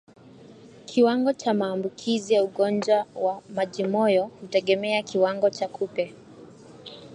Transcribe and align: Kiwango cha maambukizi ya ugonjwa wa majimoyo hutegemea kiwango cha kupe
Kiwango 0.85 1.33
cha 1.33 1.53
maambukizi 1.53 2.33
ya 2.33 2.43
ugonjwa 2.43 3.05
wa 3.15 3.41
majimoyo 3.55 4.25
hutegemea 4.41 5.01
kiwango 5.03 5.49
cha 5.49 5.67
kupe 5.67 6.13